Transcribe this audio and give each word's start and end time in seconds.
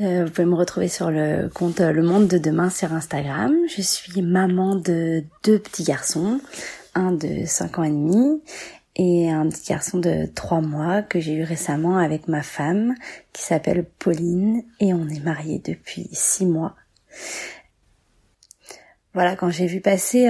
Euh, 0.00 0.24
vous 0.24 0.30
pouvez 0.30 0.46
me 0.46 0.54
retrouver 0.54 0.88
sur 0.88 1.10
le 1.10 1.50
compte 1.52 1.82
euh, 1.82 1.92
Le 1.92 2.02
Monde 2.02 2.26
de 2.26 2.38
Demain 2.38 2.70
sur 2.70 2.94
Instagram. 2.94 3.54
Je 3.68 3.82
suis 3.82 4.22
maman 4.22 4.74
de 4.74 5.24
deux 5.44 5.58
petits 5.58 5.84
garçons, 5.84 6.40
un 6.94 7.12
de 7.12 7.44
5 7.44 7.78
ans 7.78 7.82
et 7.82 7.90
demi 7.90 8.40
et 8.96 9.30
un 9.30 9.46
petit 9.50 9.68
garçon 9.68 9.98
de 9.98 10.24
3 10.34 10.62
mois 10.62 11.02
que 11.02 11.20
j'ai 11.20 11.34
eu 11.34 11.42
récemment 11.42 11.98
avec 11.98 12.28
ma 12.28 12.42
femme 12.42 12.94
qui 13.34 13.42
s'appelle 13.42 13.84
Pauline 13.98 14.62
et 14.80 14.94
on 14.94 15.06
est 15.06 15.22
mariés 15.22 15.60
depuis 15.62 16.08
6 16.12 16.46
mois. 16.46 16.76
Voilà, 19.12 19.36
quand 19.36 19.50
j'ai 19.50 19.66
vu 19.66 19.82
passer 19.82 20.24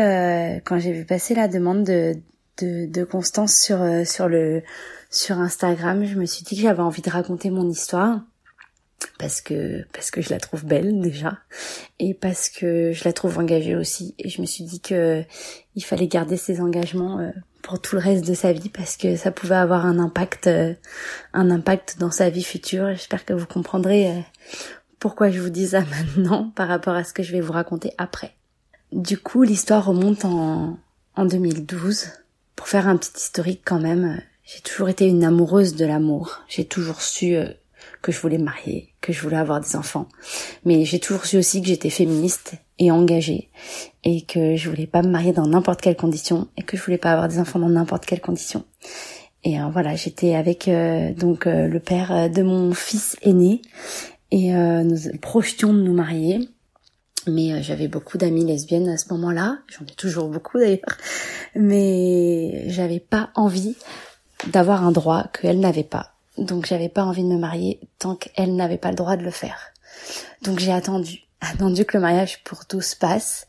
quand 0.64 0.80
j'ai 0.80 0.92
vu 0.92 1.04
passer 1.04 1.34
la 1.34 1.46
demande 1.46 1.84
de 1.84 2.16
de, 2.58 2.86
de 2.86 3.04
Constance 3.04 3.54
sur 3.54 3.78
sur 4.04 4.28
le 4.28 4.62
sur 5.10 5.38
Instagram, 5.38 6.04
je 6.04 6.16
me 6.16 6.26
suis 6.26 6.44
dit 6.44 6.56
que 6.56 6.62
j'avais 6.62 6.82
envie 6.82 7.02
de 7.02 7.10
raconter 7.10 7.50
mon 7.50 7.68
histoire 7.68 8.20
parce 9.18 9.40
que 9.40 9.84
parce 9.92 10.10
que 10.10 10.20
je 10.20 10.30
la 10.30 10.40
trouve 10.40 10.64
belle 10.64 11.00
déjà 11.00 11.38
et 11.98 12.14
parce 12.14 12.48
que 12.48 12.92
je 12.92 13.04
la 13.04 13.12
trouve 13.12 13.38
engagée 13.38 13.76
aussi 13.76 14.14
et 14.18 14.28
je 14.28 14.40
me 14.40 14.46
suis 14.46 14.64
dit 14.64 14.80
que 14.80 15.22
il 15.76 15.84
fallait 15.84 16.06
garder 16.06 16.36
ses 16.36 16.60
engagements 16.60 17.18
euh, 17.18 17.30
pour 17.62 17.80
tout 17.80 17.96
le 17.96 18.00
reste 18.00 18.26
de 18.26 18.34
sa 18.34 18.52
vie 18.52 18.68
parce 18.68 18.96
que 18.96 19.16
ça 19.16 19.30
pouvait 19.30 19.56
avoir 19.56 19.86
un 19.86 19.98
impact 19.98 20.46
euh, 20.46 20.74
un 21.32 21.50
impact 21.50 21.96
dans 21.98 22.10
sa 22.10 22.30
vie 22.30 22.44
future. 22.44 22.88
J'espère 22.90 23.24
que 23.24 23.32
vous 23.32 23.46
comprendrez 23.46 24.10
euh, 24.10 24.20
pourquoi 24.98 25.30
je 25.30 25.40
vous 25.40 25.50
dis 25.50 25.68
ça 25.68 25.80
maintenant 26.14 26.50
par 26.54 26.68
rapport 26.68 26.94
à 26.94 27.04
ce 27.04 27.12
que 27.12 27.22
je 27.22 27.32
vais 27.32 27.40
vous 27.40 27.52
raconter 27.52 27.92
après. 27.98 28.34
Du 28.92 29.18
coup, 29.18 29.42
l'histoire 29.42 29.84
remonte 29.84 30.24
en 30.24 30.78
en 31.16 31.24
2012 31.26 32.08
pour 32.56 32.68
faire 32.68 32.88
un 32.88 32.96
petit 32.96 33.12
historique 33.16 33.62
quand 33.64 33.80
même 33.80 34.20
j'ai 34.52 34.62
toujours 34.62 34.88
été 34.88 35.06
une 35.06 35.22
amoureuse 35.22 35.76
de 35.76 35.84
l'amour. 35.84 36.40
J'ai 36.48 36.64
toujours 36.64 37.02
su 37.02 37.36
que 38.02 38.12
je 38.12 38.20
voulais 38.20 38.38
me 38.38 38.44
marier, 38.44 38.94
que 39.00 39.12
je 39.12 39.20
voulais 39.22 39.36
avoir 39.36 39.60
des 39.60 39.76
enfants. 39.76 40.08
Mais 40.64 40.84
j'ai 40.84 40.98
toujours 40.98 41.26
su 41.26 41.36
aussi 41.36 41.60
que 41.60 41.68
j'étais 41.68 41.90
féministe 41.90 42.54
et 42.78 42.90
engagée 42.90 43.50
et 44.04 44.22
que 44.22 44.56
je 44.56 44.68
voulais 44.70 44.86
pas 44.86 45.02
me 45.02 45.08
marier 45.08 45.32
dans 45.32 45.46
n'importe 45.46 45.80
quelle 45.80 45.96
condition 45.96 46.48
et 46.56 46.62
que 46.62 46.76
je 46.76 46.82
voulais 46.82 46.98
pas 46.98 47.12
avoir 47.12 47.28
des 47.28 47.38
enfants 47.38 47.58
dans 47.58 47.68
n'importe 47.68 48.06
quelle 48.06 48.20
condition. 48.20 48.64
Et 49.44 49.60
euh, 49.60 49.68
voilà, 49.72 49.96
j'étais 49.96 50.34
avec 50.34 50.68
euh, 50.68 51.12
donc 51.14 51.46
le 51.46 51.78
père 51.78 52.30
de 52.30 52.42
mon 52.42 52.72
fils 52.72 53.16
aîné 53.22 53.62
et 54.30 54.52
nous 54.52 54.96
projetions 55.20 55.72
de 55.72 55.80
nous 55.80 55.94
marier. 55.94 56.48
Mais 57.26 57.62
j'avais 57.62 57.88
beaucoup 57.88 58.16
d'amies 58.16 58.46
lesbiennes 58.46 58.88
à 58.88 58.96
ce 58.96 59.12
moment-là, 59.12 59.58
j'en 59.68 59.84
ai 59.84 59.94
toujours 59.94 60.28
beaucoup 60.28 60.58
d'ailleurs, 60.58 60.96
mais 61.54 62.64
j'avais 62.68 63.00
pas 63.00 63.30
envie 63.34 63.76
d'avoir 64.46 64.84
un 64.84 64.92
droit 64.92 65.24
qu'elle 65.32 65.60
n'avait 65.60 65.84
pas. 65.84 66.14
Donc 66.38 66.66
j'avais 66.66 66.88
pas 66.88 67.04
envie 67.04 67.22
de 67.22 67.28
me 67.28 67.38
marier 67.38 67.80
tant 67.98 68.16
qu'elle 68.16 68.56
n'avait 68.56 68.78
pas 68.78 68.90
le 68.90 68.96
droit 68.96 69.16
de 69.16 69.22
le 69.22 69.30
faire. 69.30 69.72
Donc 70.42 70.58
j'ai 70.58 70.72
attendu, 70.72 71.24
attendu 71.40 71.84
que 71.84 71.96
le 71.96 72.02
mariage 72.02 72.42
pour 72.44 72.66
tous 72.66 72.94
passe. 72.94 73.46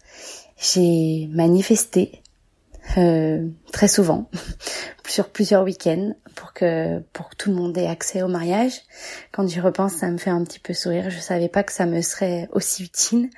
J'ai 0.58 1.28
manifesté 1.32 2.22
euh, 2.98 3.48
très 3.72 3.88
souvent, 3.88 4.30
sur 5.08 5.30
plusieurs 5.30 5.64
week-ends, 5.64 6.14
pour 6.36 6.54
que 6.54 7.00
pour 7.14 7.30
que 7.30 7.36
tout 7.36 7.50
le 7.50 7.56
monde 7.56 7.78
ait 7.78 7.88
accès 7.88 8.22
au 8.22 8.28
mariage. 8.28 8.74
Quand 9.32 9.48
j'y 9.48 9.60
repense, 9.60 9.94
ça 9.94 10.10
me 10.10 10.18
fait 10.18 10.30
un 10.30 10.44
petit 10.44 10.60
peu 10.60 10.74
sourire. 10.74 11.10
Je 11.10 11.20
savais 11.20 11.48
pas 11.48 11.64
que 11.64 11.72
ça 11.72 11.86
me 11.86 12.02
serait 12.02 12.50
aussi 12.52 12.84
utile, 12.84 13.30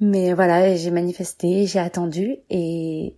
mais 0.00 0.34
voilà, 0.34 0.76
j'ai 0.76 0.90
manifesté, 0.90 1.66
j'ai 1.66 1.78
attendu 1.78 2.36
et 2.50 3.14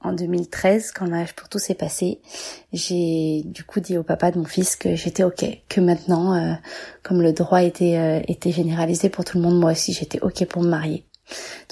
en 0.00 0.12
2013, 0.12 0.92
quand 0.92 1.04
le 1.04 1.10
mariage 1.10 1.34
pour 1.34 1.48
tous 1.48 1.70
est 1.70 1.74
passé, 1.74 2.20
j'ai 2.72 3.42
du 3.44 3.64
coup 3.64 3.80
dit 3.80 3.98
au 3.98 4.04
papa 4.04 4.30
de 4.30 4.38
mon 4.38 4.44
fils 4.44 4.76
que 4.76 4.94
j'étais 4.94 5.24
ok, 5.24 5.44
que 5.68 5.80
maintenant, 5.80 6.34
euh, 6.34 6.54
comme 7.02 7.20
le 7.20 7.32
droit 7.32 7.62
était 7.62 7.96
euh, 7.96 8.20
était 8.28 8.52
généralisé 8.52 9.08
pour 9.08 9.24
tout 9.24 9.38
le 9.38 9.42
monde, 9.42 9.58
moi 9.58 9.72
aussi 9.72 9.92
j'étais 9.92 10.20
ok 10.20 10.46
pour 10.46 10.62
me 10.62 10.68
marier. 10.68 11.04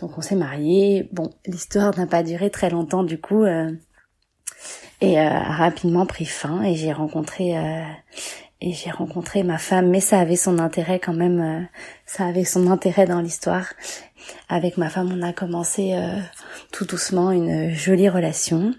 Donc 0.01 0.19
on 0.19 0.23
s'est 0.23 0.35
mariés. 0.35 1.09
Bon, 1.13 1.31
l'histoire 1.47 1.97
n'a 1.97 2.07
pas 2.07 2.23
duré 2.23 2.51
très 2.51 2.69
longtemps 2.69 3.05
du 3.05 3.21
coup, 3.21 3.45
euh, 3.45 3.71
et 5.01 5.19
a 5.21 5.41
rapidement 5.41 6.05
pris 6.05 6.25
fin. 6.25 6.63
Et 6.63 6.75
j'ai 6.75 6.93
rencontré 6.93 7.55
et 8.61 8.73
j'ai 8.73 8.91
rencontré 8.91 9.43
ma 9.43 9.59
femme, 9.59 9.89
mais 9.89 10.01
ça 10.01 10.19
avait 10.19 10.37
son 10.37 10.59
intérêt 10.59 10.99
quand 10.99 11.13
même. 11.13 11.69
ça 12.07 12.27
avait 12.27 12.45
son 12.45 12.71
intérêt 12.71 13.07
dans 13.07 13.21
l'histoire 13.21 13.67
avec 14.49 14.77
ma 14.77 14.89
femme, 14.89 15.13
on 15.13 15.23
a 15.23 15.33
commencé 15.33 15.95
euh, 15.95 16.19
tout 16.73 16.85
doucement 16.85 17.31
une 17.31 17.71
jolie 17.71 18.09
relation. 18.09 18.73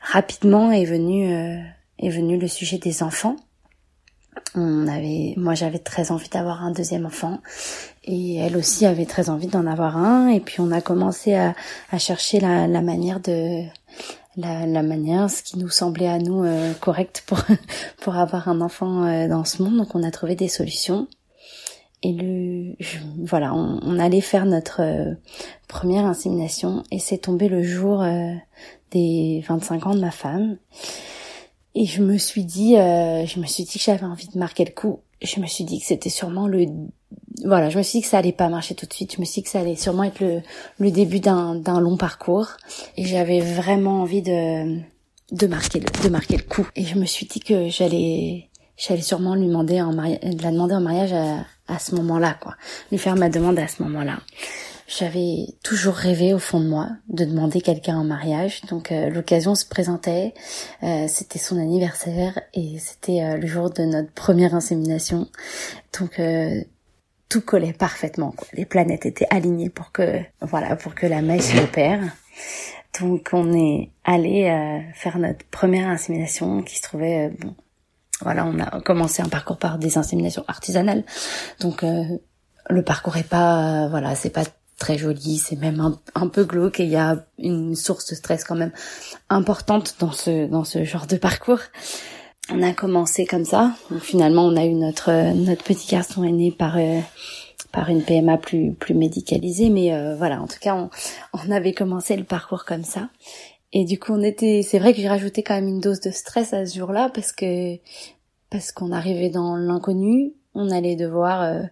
Rapidement 0.00 0.70
est 0.72 0.84
venu 0.84 1.32
euh, 1.32 1.58
est 1.98 2.10
venu 2.10 2.38
le 2.38 2.48
sujet 2.48 2.78
des 2.78 3.02
enfants. 3.02 3.36
On 4.54 4.86
avait, 4.86 5.34
moi 5.36 5.54
j'avais 5.54 5.78
très 5.78 6.10
envie 6.10 6.28
d'avoir 6.28 6.62
un 6.62 6.70
deuxième 6.70 7.06
enfant 7.06 7.40
et 8.04 8.36
elle 8.36 8.56
aussi 8.56 8.86
avait 8.86 9.06
très 9.06 9.30
envie 9.30 9.46
d'en 9.48 9.66
avoir 9.66 9.96
un. 9.96 10.28
Et 10.28 10.40
puis 10.40 10.60
on 10.60 10.70
a 10.70 10.80
commencé 10.80 11.34
à, 11.34 11.54
à 11.90 11.98
chercher 11.98 12.40
la, 12.40 12.66
la, 12.66 12.82
manière 12.82 13.20
de 13.20 13.62
la, 14.36 14.66
la, 14.66 14.82
manière, 14.82 15.30
ce 15.30 15.42
qui 15.42 15.58
nous 15.58 15.68
semblait 15.68 16.08
à 16.08 16.18
nous 16.18 16.44
euh, 16.44 16.72
correct 16.74 17.24
pour 17.26 17.40
pour 18.00 18.16
avoir 18.16 18.48
un 18.48 18.60
enfant 18.60 19.28
dans 19.28 19.44
ce 19.44 19.62
monde. 19.62 19.76
Donc 19.76 19.94
on 19.94 20.02
a 20.02 20.10
trouvé 20.10 20.34
des 20.34 20.48
solutions. 20.48 21.08
Et 22.02 22.12
le, 22.12 22.76
voilà, 23.24 23.54
on, 23.54 23.98
allait 23.98 24.20
faire 24.20 24.44
notre 24.44 24.80
euh, 24.82 25.14
première 25.66 26.04
insémination 26.04 26.84
et 26.92 26.98
c'est 26.98 27.18
tombé 27.18 27.48
le 27.48 27.62
jour 27.62 28.02
euh, 28.02 28.32
des 28.90 29.42
25 29.48 29.86
ans 29.86 29.94
de 29.94 30.00
ma 30.00 30.10
femme. 30.10 30.58
Et 31.74 31.86
je 31.86 32.02
me 32.02 32.16
suis 32.18 32.44
dit, 32.44 32.76
euh, 32.76 33.26
je 33.26 33.40
me 33.40 33.46
suis 33.46 33.64
dit 33.64 33.78
que 33.78 33.84
j'avais 33.84 34.04
envie 34.04 34.28
de 34.28 34.38
marquer 34.38 34.64
le 34.64 34.70
coup. 34.70 35.00
Je 35.22 35.40
me 35.40 35.46
suis 35.46 35.64
dit 35.64 35.80
que 35.80 35.86
c'était 35.86 36.10
sûrement 36.10 36.46
le, 36.46 36.66
voilà, 37.44 37.68
je 37.68 37.78
me 37.78 37.82
suis 37.82 37.98
dit 37.98 38.02
que 38.02 38.08
ça 38.08 38.18
allait 38.18 38.32
pas 38.32 38.48
marcher 38.48 38.74
tout 38.74 38.86
de 38.86 38.92
suite. 38.92 39.14
Je 39.14 39.20
me 39.20 39.24
suis 39.24 39.40
dit 39.40 39.44
que 39.44 39.50
ça 39.50 39.60
allait 39.60 39.76
sûrement 39.76 40.04
être 40.04 40.20
le, 40.20 40.40
le 40.78 40.90
début 40.90 41.20
d'un, 41.20 41.60
long 41.80 41.96
parcours. 41.96 42.48
Et 42.96 43.04
j'avais 43.04 43.40
vraiment 43.40 44.02
envie 44.02 44.22
de, 44.22 44.80
de 45.32 45.46
marquer 45.46 45.80
le, 45.80 45.86
de 46.02 46.08
marquer 46.08 46.36
le 46.36 46.42
coup. 46.42 46.66
Et 46.76 46.84
je 46.84 46.96
me 46.98 47.04
suis 47.04 47.26
dit 47.26 47.40
que 47.40 47.68
j'allais, 47.68 48.48
j'allais 48.76 49.02
sûrement 49.02 49.34
lui 49.34 49.46
demander 49.46 49.80
en 49.80 49.92
mariage, 49.92 50.20
la 50.42 50.50
demander 50.50 50.74
en 50.74 50.80
mariage 50.80 51.12
à, 51.12 51.44
à 51.68 51.78
ce 51.78 51.94
moment-là, 51.96 52.36
quoi. 52.40 52.54
Lui 52.90 52.98
faire 52.98 53.16
ma 53.16 53.28
demande 53.28 53.58
à 53.58 53.68
ce 53.68 53.82
moment-là. 53.82 54.18
J'avais 54.88 55.46
toujours 55.64 55.94
rêvé 55.94 56.32
au 56.32 56.38
fond 56.38 56.60
de 56.60 56.68
moi 56.68 56.88
de 57.08 57.24
demander 57.24 57.60
quelqu'un 57.60 57.96
en 57.96 58.04
mariage, 58.04 58.60
donc 58.70 58.92
euh, 58.92 59.10
l'occasion 59.10 59.56
se 59.56 59.66
présentait. 59.66 60.32
Euh, 60.84 61.06
c'était 61.08 61.40
son 61.40 61.58
anniversaire 61.58 62.38
et 62.54 62.78
c'était 62.78 63.20
euh, 63.20 63.36
le 63.36 63.48
jour 63.48 63.70
de 63.70 63.82
notre 63.82 64.12
première 64.12 64.54
insémination, 64.54 65.26
donc 65.98 66.20
tout 67.28 67.40
collait 67.40 67.72
parfaitement. 67.72 68.32
Quoi. 68.32 68.46
Les 68.52 68.64
planètes 68.64 69.06
étaient 69.06 69.26
alignées 69.30 69.70
pour 69.70 69.92
que, 69.92 70.20
voilà, 70.40 70.76
pour 70.76 70.94
que 70.94 71.06
la 71.06 71.22
messe 71.22 71.54
opère. 71.62 72.00
Donc 73.00 73.30
on 73.32 73.52
est 73.52 73.90
allé 74.04 74.44
faire 74.94 75.18
notre 75.18 75.44
première 75.46 75.88
insémination 75.88 76.62
qui 76.62 76.76
se 76.76 76.82
trouvait 76.82 77.30
bon 77.40 77.54
voilà, 78.22 78.46
on 78.46 78.58
a 78.58 78.80
commencé 78.80 79.22
un 79.22 79.28
parcours 79.28 79.58
par 79.58 79.78
des 79.78 79.98
inséminations 79.98 80.44
artisanales. 80.48 81.04
Donc 81.60 81.82
euh, 81.82 82.04
le 82.70 82.82
parcours 82.82 83.16
est 83.16 83.28
pas 83.28 83.84
euh, 83.84 83.88
voilà, 83.88 84.14
c'est 84.14 84.30
pas 84.30 84.44
très 84.78 84.98
joli, 84.98 85.38
c'est 85.38 85.56
même 85.56 85.96
un, 86.14 86.28
peu 86.28 86.44
glauque 86.44 86.80
et 86.80 86.84
il 86.84 86.90
y 86.90 86.96
a 86.96 87.24
une 87.38 87.74
source 87.74 88.06
de 88.10 88.14
stress 88.14 88.44
quand 88.44 88.56
même 88.56 88.72
importante 89.30 89.96
dans 89.98 90.12
ce 90.12 90.46
dans 90.46 90.64
ce 90.64 90.84
genre 90.84 91.06
de 91.06 91.16
parcours. 91.16 91.60
On 92.50 92.62
a 92.62 92.72
commencé 92.72 93.26
comme 93.26 93.44
ça. 93.44 93.72
Donc 93.90 94.00
finalement, 94.00 94.44
on 94.44 94.56
a 94.56 94.64
eu 94.64 94.74
notre 94.74 95.34
notre 95.34 95.64
petit 95.64 95.88
garçon 95.90 96.24
aîné 96.24 96.52
par 96.52 96.76
euh, 96.76 97.00
par 97.72 97.88
une 97.88 98.02
PMA 98.02 98.38
plus 98.38 98.72
plus 98.72 98.94
médicalisée, 98.94 99.68
mais 99.68 99.90
voilà, 100.16 100.40
en 100.40 100.46
tout 100.46 100.58
cas, 100.60 100.88
on, 101.32 101.50
avait 101.50 101.72
commencé 101.72 102.16
le 102.16 102.24
parcours 102.24 102.64
comme 102.64 102.84
ça. 102.84 103.10
Et 103.72 103.84
du 103.84 103.98
coup, 103.98 104.12
on 104.12 104.22
était, 104.22 104.62
c'est 104.62 104.78
vrai 104.78 104.94
que 104.94 105.00
j'ai 105.00 105.08
rajouté 105.08 105.42
quand 105.42 105.54
même 105.54 105.68
une 105.68 105.80
dose 105.80 106.00
de 106.00 106.10
stress 106.10 106.54
à 106.54 106.64
ce 106.64 106.78
jour-là 106.78 107.10
parce 107.12 107.32
que 107.32 107.76
parce 108.48 108.72
qu'on 108.72 108.92
arrivait 108.92 109.28
dans 109.28 109.56
l'inconnu, 109.56 110.32
on 110.56 110.70
allait 110.70 110.96
devoir 110.96 111.42
euh, 111.42 111.62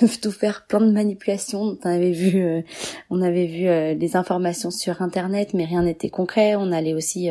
tout 0.22 0.30
faire 0.30 0.66
plein 0.66 0.80
de 0.80 0.92
manipulations. 0.92 1.78
On 1.82 1.88
avait 1.88 2.12
vu, 2.12 2.42
euh, 2.42 2.62
on 3.10 3.22
avait 3.22 3.46
vu 3.46 3.66
euh, 3.66 3.94
des 3.94 4.16
informations 4.16 4.70
sur 4.70 5.00
internet, 5.02 5.54
mais 5.54 5.64
rien 5.64 5.82
n'était 5.82 6.10
concret. 6.10 6.54
On 6.54 6.70
allait 6.70 6.94
aussi 6.94 7.30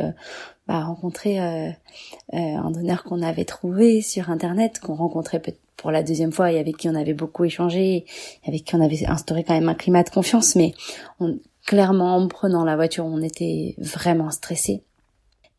bah, 0.68 0.84
rencontrer 0.84 1.40
un 1.40 2.72
donneur 2.72 3.04
qu'on 3.04 3.22
avait 3.22 3.46
trouvé 3.46 4.02
sur 4.02 4.30
internet, 4.30 4.80
qu'on 4.80 4.96
rencontrait 4.96 5.42
pour 5.78 5.92
la 5.92 6.04
deuxième 6.04 6.32
fois 6.32 6.52
et 6.52 6.60
avec 6.60 6.78
qui 6.78 6.90
on 6.90 6.96
avait 6.96 7.14
beaucoup 7.14 7.46
échangé, 7.46 8.06
avec 8.46 8.66
qui 8.66 8.76
on 8.76 8.82
avait 8.82 9.06
instauré 9.06 9.44
quand 9.44 9.54
même 9.54 9.70
un 9.70 9.76
climat 9.76 10.04
de 10.04 10.10
confiance. 10.10 10.56
Mais 10.56 10.74
on, 11.20 11.38
clairement, 11.66 12.16
en 12.16 12.28
prenant 12.28 12.66
la 12.66 12.76
voiture, 12.76 13.06
on 13.06 13.22
était 13.22 13.76
vraiment 13.78 14.32
stressé. 14.32 14.82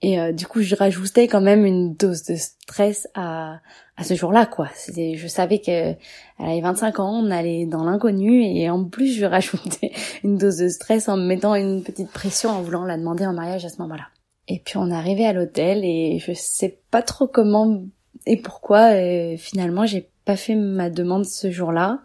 Et 0.01 0.21
euh, 0.21 0.33
du 0.33 0.47
coup, 0.47 0.63
je 0.63 0.77
rajoutais 0.77 1.27
quand 1.27 1.41
même 1.41 1.65
une 1.65 1.95
dose 1.95 2.23
de 2.25 2.37
stress 2.37 3.09
à, 3.15 3.59
à 3.97 4.05
ce 4.05 4.15
jour-là, 4.15 4.47
quoi. 4.47 4.69
Je 4.97 5.27
savais 5.27 5.59
que 5.59 5.71
elle 5.71 5.97
avait 6.39 6.61
25 6.61 7.01
ans, 7.01 7.21
on 7.25 7.31
allait 7.33 7.67
dans 7.67 7.85
l'inconnu, 7.85 8.45
et 8.45 8.71
en 8.71 8.85
plus, 8.85 9.13
je 9.17 9.25
rajoutais 9.25 9.93
une 10.25 10.39
dose 10.39 10.59
de 10.59 10.69
stress 10.69 11.09
en 11.09 11.17
me 11.17 11.27
mettant 11.27 11.55
une 11.57 11.83
petite 11.83 12.11
pression 12.11 12.51
en 12.51 12.63
voulant 12.63 12.85
la 12.85 12.97
demander 12.97 13.27
en 13.27 13.33
mariage 13.33 13.65
à 13.65 13.69
ce 13.69 13.83
moment-là. 13.83 14.07
Et 14.49 14.59
puis 14.59 14.77
on 14.79 14.91
est 14.91 14.95
arrivé 14.95 15.27
à 15.27 15.33
l'hôtel, 15.33 15.85
et 15.85 16.19
je 16.19 16.33
sais 16.33 16.79
pas 16.91 17.03
trop 17.03 17.27
comment 17.27 17.83
et 18.27 18.37
pourquoi. 18.37 18.93
Finalement, 19.37 19.87
j'ai 19.87 20.09
pas 20.25 20.37
fait 20.37 20.57
ma 20.57 20.91
demande 20.91 21.25
ce 21.25 21.51
jour-là 21.51 22.01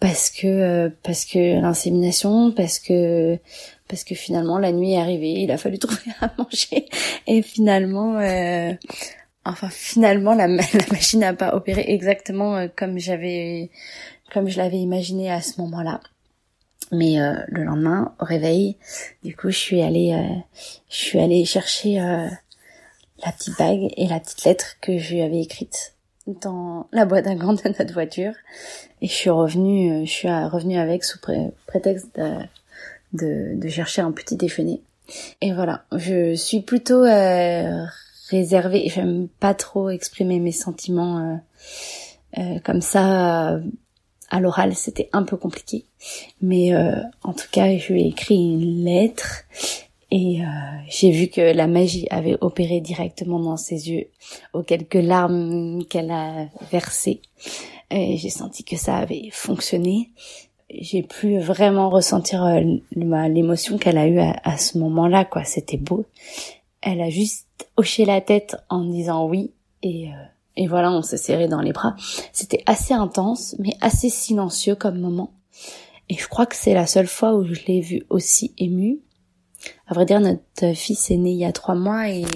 parce 0.00 0.30
que 0.30 0.46
euh, 0.46 0.88
parce 1.02 1.26
que 1.26 1.60
l'insémination, 1.60 2.52
parce 2.52 2.78
que 2.78 3.38
parce 3.86 4.02
que 4.02 4.14
finalement 4.14 4.58
la 4.58 4.72
nuit 4.72 4.94
est 4.94 4.98
arrivée, 4.98 5.32
il 5.32 5.50
a 5.50 5.58
fallu 5.58 5.78
trouver 5.78 6.10
à 6.22 6.32
manger 6.38 6.88
et 7.26 7.42
finalement 7.42 8.18
euh, 8.18 8.72
enfin 9.44 9.68
finalement 9.68 10.34
la, 10.34 10.46
la 10.48 10.86
machine 10.90 11.20
n'a 11.20 11.34
pas 11.34 11.54
opéré 11.54 11.84
exactement 11.88 12.56
euh, 12.56 12.68
comme 12.74 12.98
j'avais 12.98 13.70
comme 14.32 14.48
je 14.48 14.56
l'avais 14.56 14.78
imaginé 14.78 15.30
à 15.30 15.42
ce 15.42 15.60
moment-là. 15.60 16.00
Mais 16.92 17.20
euh, 17.20 17.34
le 17.48 17.64
lendemain 17.64 18.14
au 18.20 18.24
réveil, 18.24 18.76
du 19.22 19.36
coup, 19.36 19.50
je 19.50 19.58
suis 19.58 19.82
allée 19.82 20.42
je 20.88 20.96
suis 20.96 21.20
allée 21.20 21.44
chercher 21.44 21.96
la 21.98 23.32
petite 23.32 23.58
bague 23.58 23.92
et 23.96 24.08
la 24.08 24.18
petite 24.18 24.44
lettre 24.44 24.76
que 24.80 24.98
je 24.98 25.14
lui 25.14 25.22
avais 25.22 25.40
écrite 25.40 25.94
dans 26.26 26.88
la 26.92 27.06
boîte 27.06 27.26
à 27.26 27.34
gants 27.34 27.52
de 27.54 27.60
notre 27.64 27.92
voiture 27.92 28.32
et 29.02 29.08
je 29.08 29.12
suis 29.12 29.30
revenue 29.30 30.06
je 30.06 30.10
suis 30.10 30.28
revenue 30.28 30.78
avec 30.78 31.04
sous 31.04 31.18
prétexte 31.66 32.08
de 32.16 32.38
de, 33.12 33.54
de 33.56 33.68
chercher 33.68 34.02
un 34.02 34.12
petit 34.12 34.36
déjeuner. 34.36 34.82
Et 35.40 35.52
voilà, 35.52 35.84
je 35.92 36.34
suis 36.34 36.60
plutôt 36.60 37.04
euh, 37.04 37.84
réservée. 38.30 38.88
J'aime 38.88 39.28
pas 39.40 39.54
trop 39.54 39.90
exprimer 39.90 40.38
mes 40.38 40.52
sentiments 40.52 41.18
euh, 41.18 42.40
euh, 42.40 42.58
comme 42.64 42.80
ça 42.80 43.60
à 44.30 44.40
l'oral. 44.40 44.74
C'était 44.74 45.08
un 45.12 45.22
peu 45.22 45.36
compliqué, 45.36 45.84
mais 46.40 46.72
en 47.22 47.32
tout 47.32 47.48
cas, 47.50 47.76
je 47.76 47.92
lui 47.92 48.02
ai 48.02 48.08
écrit 48.08 48.36
une 48.36 48.84
lettre 48.84 49.44
et 50.10 50.40
j'ai 50.88 51.10
vu 51.10 51.28
que 51.28 51.40
la 51.40 51.66
magie 51.66 52.06
avait 52.10 52.36
opéré 52.40 52.80
directement 52.80 53.38
dans 53.38 53.56
ses 53.56 53.90
yeux, 53.90 54.06
aux 54.54 54.62
quelques 54.62 54.94
larmes 54.94 55.84
qu'elle 55.84 56.10
a 56.10 56.46
versées. 56.70 57.20
J'ai 57.90 58.30
senti 58.30 58.64
que 58.64 58.76
ça 58.76 58.96
avait 58.96 59.30
fonctionné 59.32 60.10
j'ai 60.78 61.02
pu 61.02 61.38
vraiment 61.38 61.90
ressentir 61.90 62.44
euh, 62.44 62.60
l'émotion 62.92 63.78
qu'elle 63.78 63.98
a 63.98 64.06
eue 64.06 64.20
à, 64.20 64.56
ce 64.56 64.78
moment-là, 64.78 65.24
quoi. 65.24 65.44
C'était 65.44 65.76
beau. 65.76 66.04
Elle 66.80 67.00
a 67.00 67.10
juste 67.10 67.46
hoché 67.76 68.04
la 68.04 68.20
tête 68.20 68.56
en 68.68 68.84
disant 68.84 69.26
oui 69.26 69.52
et 69.82 70.08
euh, 70.08 70.12
et 70.60 70.66
voilà, 70.66 70.92
on 70.92 71.00
s'est 71.00 71.16
serré 71.16 71.48
dans 71.48 71.62
les 71.62 71.72
bras. 71.72 71.96
C'était 72.34 72.62
assez 72.66 72.92
intense, 72.92 73.56
mais 73.58 73.72
assez 73.80 74.10
silencieux 74.10 74.74
comme 74.74 75.00
moment. 75.00 75.32
Et 76.10 76.16
je 76.16 76.28
crois 76.28 76.44
que 76.44 76.54
c'est 76.54 76.74
la 76.74 76.86
seule 76.86 77.06
fois 77.06 77.34
où 77.34 77.46
je 77.46 77.58
l'ai 77.66 77.80
vue 77.80 78.02
aussi 78.10 78.52
émue. 78.58 78.98
À 79.86 79.94
vrai 79.94 80.04
dire, 80.04 80.20
notre 80.20 80.74
fils 80.74 81.10
est 81.10 81.16
né 81.16 81.30
il 81.30 81.38
y 81.38 81.46
a 81.46 81.52
trois 81.52 81.74
mois 81.74 82.10
et 82.10 82.26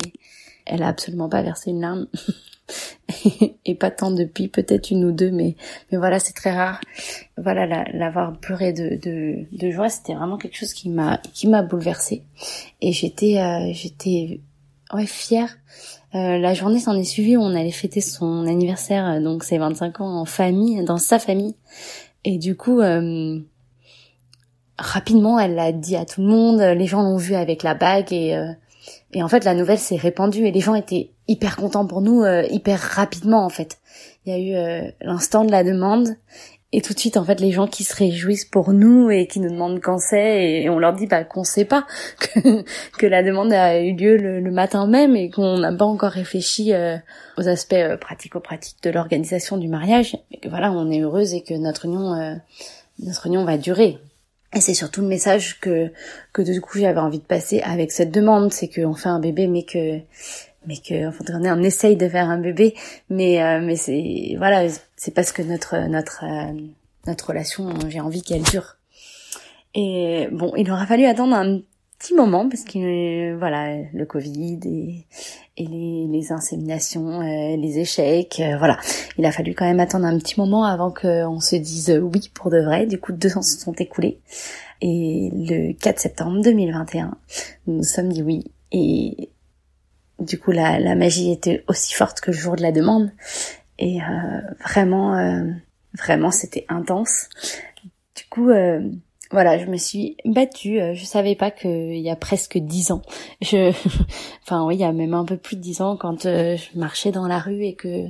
elle 0.65 0.83
a 0.83 0.89
absolument 0.89 1.29
pas 1.29 1.43
versé 1.43 1.69
une 1.69 1.83
larme. 1.83 2.07
et 3.67 3.75
pas 3.75 3.91
tant 3.91 4.11
depuis, 4.11 4.49
peut-être 4.49 4.91
une 4.91 5.05
ou 5.05 5.13
deux, 5.13 5.31
mais 5.31 5.55
mais 5.93 5.99
voilà, 5.99 6.19
c'est 6.19 6.33
très 6.33 6.57
rare. 6.57 6.81
Voilà, 7.37 7.85
l'avoir 7.93 8.39
pleuré 8.41 8.73
de, 8.73 8.97
de, 9.03 9.45
de 9.53 9.71
joie, 9.71 9.91
c'était 9.91 10.15
vraiment 10.15 10.39
quelque 10.39 10.57
chose 10.57 10.73
qui 10.73 10.89
m'a 10.89 11.19
qui 11.35 11.47
m'a 11.47 11.61
bouleversée. 11.61 12.23
Et 12.81 12.93
j'étais 12.93 13.39
euh, 13.39 13.71
j'étais 13.75 14.41
ouais 14.93 15.07
fière. 15.07 15.57
Euh, 16.15 16.39
la 16.39 16.55
journée 16.55 16.79
s'en 16.79 16.97
est 16.97 17.05
suivie 17.05 17.37
on 17.37 17.55
allait 17.55 17.73
fêter 17.73 18.01
son 18.01 18.47
anniversaire, 18.47 19.09
euh, 19.09 19.21
donc 19.21 19.45
ses 19.45 19.59
25 19.59 20.01
ans 20.01 20.21
en 20.21 20.25
famille, 20.25 20.85
dans 20.85 20.99
sa 20.99 21.19
famille. 21.19 21.57
Et 22.25 22.39
du 22.39 22.57
coup, 22.57 22.81
euh, 22.81 23.41
rapidement, 24.79 25.39
elle 25.39 25.55
l'a 25.55 25.73
dit 25.73 25.97
à 25.97 26.05
tout 26.05 26.21
le 26.23 26.29
monde. 26.29 26.61
Les 26.61 26.87
gens 26.87 27.03
l'ont 27.03 27.17
vu 27.17 27.35
avec 27.35 27.63
la 27.63 27.75
bague 27.75 28.13
et 28.13 28.55
et 29.13 29.23
en 29.23 29.29
fait, 29.29 29.45
la 29.45 29.55
nouvelle 29.55 29.79
s'est 29.79 29.97
répandue 29.97 30.47
et 30.47 30.53
les 30.53 30.61
gens 30.61 30.75
étaient 30.75 31.11
hyper 31.29 31.57
contents 31.57 31.87
pour 31.87 32.01
nous, 32.01 32.23
euh, 32.23 32.45
hyper 32.51 32.79
rapidement 32.79 33.45
en 33.45 33.49
fait. 33.49 33.79
Il 34.27 34.33
y 34.33 34.37
a 34.37 34.39
eu 34.39 34.55
euh, 34.57 34.91
l'instant 35.01 35.45
de 35.45 35.51
la 35.51 35.65
demande 35.65 36.17
et 36.75 36.81
tout 36.81 36.93
de 36.93 36.99
suite 36.99 37.17
en 37.17 37.25
fait 37.25 37.39
les 37.39 37.53
gens 37.53 37.69
qui 37.69 37.85
se 37.85 37.95
réjouissent 37.95 38.45
pour 38.45 38.73
nous 38.73 39.09
et 39.09 39.29
qui 39.29 39.39
nous 39.39 39.49
demandent 39.49 39.81
quand 39.81 39.99
c'est 39.99 40.63
et 40.63 40.69
on 40.69 40.81
leur 40.81 40.93
dit 40.93 41.07
bah 41.07 41.23
qu'on 41.23 41.45
sait 41.45 41.65
pas 41.65 41.87
que, 42.99 43.07
la 43.07 43.23
demande 43.23 43.53
a 43.53 43.81
eu 43.81 43.95
lieu 43.95 44.17
le, 44.17 44.51
matin 44.51 44.89
même 44.89 45.15
et 45.15 45.31
qu'on 45.31 45.59
n'a 45.59 45.73
pas 45.73 45.85
encore 45.85 46.11
réfléchi 46.11 46.73
euh, 46.73 46.97
aux 47.39 47.47
aspects 47.47 47.97
pratico-pratiques 48.01 48.83
de 48.83 48.91
l'organisation 48.91 49.57
du 49.57 49.69
mariage. 49.69 50.17
Et 50.33 50.39
que 50.39 50.49
voilà 50.49 50.73
on 50.73 50.91
est 50.91 51.01
heureuse 51.01 51.33
et 51.33 51.43
que 51.43 51.55
notre 51.55 51.85
union 51.85 52.41
notre 52.99 53.27
union 53.29 53.45
va 53.45 53.57
durer. 53.57 53.99
Et 54.53 54.61
c'est 54.61 54.75
surtout 54.75 55.01
le 55.01 55.09
message 55.09 55.61
que 55.61 55.93
que 56.33 56.43
du 56.43 56.61
coup 56.61 56.79
j'avais 56.79 57.01
envie 57.01 57.19
de 57.19 57.25
passer 57.25 57.61
avec 57.61 57.93
cette 57.93 58.11
demande, 58.11 58.53
c'est 58.53 58.69
qu'on 58.69 58.95
fait 58.95 59.09
un 59.09 59.21
bébé, 59.21 59.47
mais 59.47 59.63
que 59.63 60.01
mais 60.67 60.77
que 60.77 61.09
enfin 61.09 61.25
on 61.29 61.63
essaye 61.63 61.97
de 61.97 62.09
faire 62.09 62.29
un 62.29 62.39
bébé, 62.39 62.75
mais 63.11 63.43
euh, 63.43 63.61
mais 63.63 63.77
c'est 63.77 64.35
voilà, 64.39 64.67
c'est 64.97 65.15
parce 65.15 65.33
que 65.33 65.43
notre 65.43 65.89
notre 65.89 66.25
euh, 66.25 66.53
notre 67.07 67.29
relation, 67.29 67.69
j'ai 67.89 68.01
envie 68.01 68.23
qu'elle 68.23 68.43
dure. 68.43 68.77
Et 69.75 70.29
bon, 70.33 70.53
il 70.57 70.71
aura 70.71 70.87
fallu 70.87 71.05
attendre 71.05 71.35
un 71.35 71.61
petit 71.99 72.15
moment 72.15 72.49
parce 72.49 72.65
que 72.65 73.37
voilà 73.39 73.77
le 73.93 74.05
Covid 74.07 74.61
et, 74.65 75.07
et 75.57 75.67
les, 75.67 76.07
les 76.07 76.33
inséminations, 76.33 77.21
euh, 77.21 77.57
les 77.57 77.79
échecs, 77.79 78.41
euh, 78.41 78.57
voilà. 78.59 78.79
Il 79.19 79.27
a 79.27 79.33
fallu 79.33 79.55
quand 79.55 79.65
même 79.65 79.81
attendre 79.81 80.07
un 80.07 80.19
petit 80.19 80.39
moment 80.39 80.65
avant 80.65 80.91
qu'on 80.93 81.41
se 81.41 81.57
dise 81.57 81.99
oui 82.03 82.31
pour 82.35 82.51
de 82.51 82.61
vrai. 82.61 82.87
Du 82.87 82.99
coup, 82.99 83.13
deux 83.13 83.37
ans 83.37 83.43
se 83.43 83.59
sont 83.59 83.73
écoulés 83.73 84.21
et 84.81 85.31
le 85.33 85.73
4 85.73 85.99
septembre 85.99 86.41
2021, 86.43 87.17
nous 87.67 87.77
nous 87.77 87.83
sommes 87.85 88.13
dit 88.13 88.23
oui 88.23 88.45
et 88.71 89.31
du 90.19 90.39
coup 90.39 90.51
la, 90.51 90.79
la 90.79 90.95
magie 90.95 91.33
était 91.33 91.65
aussi 91.69 91.95
forte 91.95 92.21
que 92.21 92.31
le 92.31 92.37
jour 92.37 92.57
de 92.57 92.63
la 92.63 92.73
demande 92.73 93.11
et 93.79 94.01
euh, 94.01 94.41
vraiment 94.65 95.45
vraiment 95.95 96.31
c'était 96.31 96.67
intense. 96.69 97.29
Du 98.17 98.25
coup 98.31 98.51
voilà, 99.35 99.59
je 99.59 99.67
me 99.67 99.77
suis 99.77 100.17
battue. 100.25 100.81
Euh, 100.81 100.95
je 100.95 101.05
savais 101.05 101.35
pas 101.35 101.51
qu'il 101.51 101.97
y 101.97 102.09
a 102.09 102.15
presque 102.15 102.57
dix 102.57 102.93
ans. 102.93 103.03
Je, 103.41 103.73
enfin 104.43 104.65
oui, 104.65 104.77
il 104.77 104.81
y 104.81 104.85
a 104.85 104.93
même 104.93 105.13
un 105.13 105.25
peu 105.25 105.37
plus 105.37 105.57
de 105.57 105.61
dix 105.61 105.81
ans 105.81 105.97
quand 105.97 106.25
euh, 106.27 106.57
je 106.57 106.79
marchais 106.79 107.11
dans 107.11 107.27
la 107.27 107.41
rue 107.41 107.65
et 107.65 107.75
que 107.75 108.07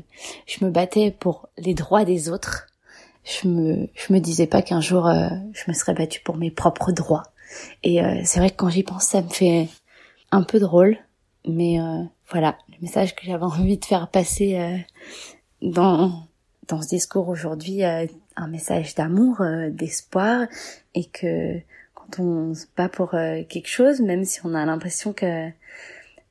je 0.47 0.65
me 0.65 0.71
battais 0.71 1.11
pour 1.11 1.49
les 1.57 1.73
droits 1.73 2.05
des 2.05 2.29
autres. 2.29 2.67
Je 3.25 3.49
me, 3.49 3.89
je 3.95 4.13
me 4.13 4.19
disais 4.19 4.47
pas 4.47 4.61
qu'un 4.61 4.83
jour 4.83 5.07
euh, 5.07 5.29
je 5.55 5.63
me 5.69 5.73
serais 5.73 5.95
battue 5.95 6.21
pour 6.21 6.37
mes 6.37 6.51
propres 6.51 6.93
droits. 6.93 7.25
Et 7.83 8.01
c'est 8.25 8.41
vrai 8.41 8.51
que 8.51 8.57
quand 8.57 8.69
j'y 8.69 8.83
pense, 8.83 9.05
ça 9.05 9.23
me 9.23 9.29
fait 9.29 9.69
un 10.33 10.43
peu 10.43 10.59
drôle. 10.59 10.99
Mais 11.47 11.79
voilà, 12.31 12.57
le 12.69 12.77
message 12.81 13.15
que 13.15 13.25
j'avais 13.25 13.43
envie 13.45 13.79
de 13.79 13.85
faire 13.85 14.09
passer 14.09 14.85
dans 15.63 16.27
dans 16.69 16.81
ce 16.81 16.89
discours 16.89 17.29
aujourd'hui 17.29 17.83
un 18.37 18.49
message 18.49 18.95
d'amour, 18.95 19.41
euh, 19.41 19.71
d'espoir, 19.71 20.47
et 20.95 21.05
que 21.07 21.59
quand 21.95 22.21
on 22.21 22.55
se 22.55 22.67
bat 22.77 22.89
pour 22.89 23.15
euh, 23.15 23.43
quelque 23.49 23.69
chose, 23.69 24.01
même 24.01 24.25
si 24.25 24.41
on 24.45 24.55
a 24.55 24.65
l'impression 24.65 25.13
que 25.13 25.51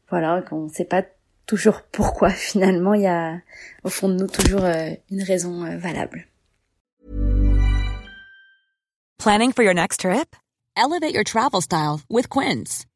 voilà, 0.09 0.41
qu'on 0.41 0.65
ne 0.65 0.69
sait 0.69 0.85
pas 0.85 1.03
toujours 1.45 1.81
pourquoi, 1.91 2.29
finalement, 2.31 2.93
il 2.93 3.03
y 3.03 3.07
a 3.07 3.39
au 3.83 3.89
fond 3.89 4.09
de 4.09 4.15
nous 4.15 4.27
toujours 4.27 4.63
euh, 4.63 4.91
une 5.11 5.23
raison 5.23 5.63
valable. 5.77 6.27
Planning 9.17 9.53
for 9.53 9.63
your 9.63 9.73
next 9.73 10.01
trip? 10.01 10.35
Elevate 10.75 11.13
your 11.13 11.23
travel 11.23 11.61
style 11.61 12.01
with 12.09 12.27
Quince. 12.27 12.85